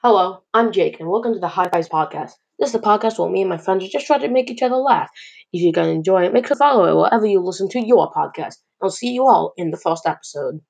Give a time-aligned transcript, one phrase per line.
[0.00, 2.30] Hello, I'm Jake, and welcome to the High Fives Podcast.
[2.56, 4.62] This is a podcast where me and my friends are just trying to make each
[4.62, 5.10] other laugh.
[5.52, 7.84] If you're going to enjoy it, make sure to follow it wherever you listen to
[7.84, 8.54] your podcast.
[8.80, 10.60] I'll see you all in the first episode.